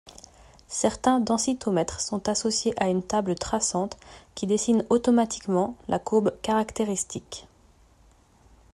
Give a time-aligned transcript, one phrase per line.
[0.67, 3.99] Certains densitomètres sont associés à une table traçante
[4.33, 7.45] qui dessine automatiquement la courbe caractéristique.